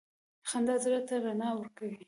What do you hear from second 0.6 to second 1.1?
زړه